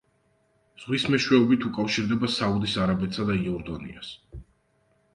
ზღვის 0.83 1.05
მეშვეობით 1.15 1.69
უკავშირდება 1.69 2.31
საუდის 2.39 2.81
არაბეთსა 2.87 3.31
და 3.31 3.39
იორდანიას. 3.45 4.15